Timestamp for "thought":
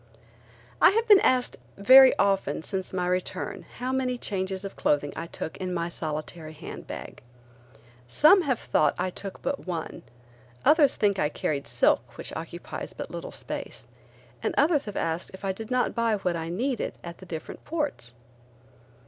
8.57-8.95